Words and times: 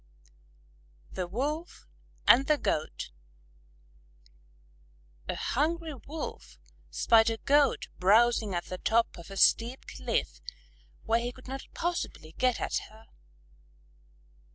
_THE 1.13 1.27
WOLF 1.27 1.85
AND 2.27 2.47
THE 2.47 2.57
GOAT 2.57 3.11
A 5.29 5.35
hungry 5.35 5.93
Wolf 5.93 6.57
spied 6.89 7.29
a 7.29 7.37
Goat 7.37 7.87
browsing 7.99 8.55
at 8.55 8.65
the 8.65 8.79
top 8.79 9.15
of 9.15 9.29
a 9.29 9.37
steep 9.37 9.85
cliff 9.85 10.41
where 11.03 11.19
he 11.19 11.31
could 11.31 11.47
not 11.47 11.67
possibly 11.75 12.31
get 12.39 12.59
at 12.59 12.77
her. 12.89 13.05